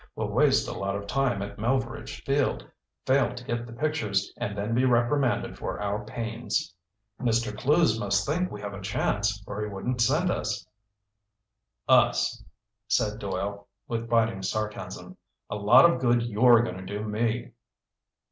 "We'll 0.15 0.29
waste 0.31 0.67
a 0.67 0.71
lot 0.71 0.95
of 0.95 1.05
time 1.05 1.43
at 1.43 1.59
Melveredge 1.59 2.23
Field, 2.25 2.65
fail 3.05 3.35
to 3.35 3.43
get 3.43 3.67
the 3.67 3.73
pictures, 3.73 4.33
and 4.35 4.57
then 4.57 4.73
be 4.73 4.83
reprimanded 4.83 5.59
for 5.59 5.79
our 5.79 6.03
pains." 6.03 6.73
"Mr. 7.21 7.55
Clewes 7.55 7.99
must 7.99 8.25
think 8.25 8.49
we 8.51 8.61
have 8.61 8.73
a 8.73 8.81
chance 8.81 9.43
or 9.45 9.61
he 9.61 9.67
wouldn't 9.69 10.01
send 10.01 10.31
us." 10.31 10.65
"Us," 11.87 12.43
said 12.87 13.19
Doyle 13.19 13.67
with 13.87 14.09
biting 14.09 14.41
sarcasm. 14.41 15.17
"A 15.51 15.55
lot 15.55 15.87
of 15.87 15.99
good 16.01 16.23
you're 16.23 16.63
going 16.63 16.77
to 16.77 16.83
do 16.97 17.03
me!" 17.03 17.51